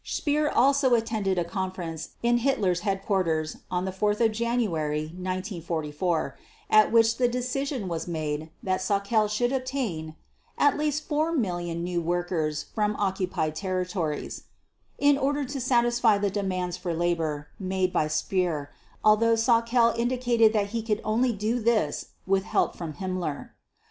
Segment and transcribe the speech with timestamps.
[0.03, 6.39] Speer also attended a conference in Hitler's headquarters on 4 January 1944,
[6.71, 10.15] at which the decision was made that Sauckel should obtain
[10.57, 14.45] "at least 4 million new workers from occupied territories"
[14.97, 18.71] in order to satisfy the demands for labor made by Speer,
[19.03, 21.03] although Sauckel indicated that he could
[21.37, 23.51] do this only with help from Himmler.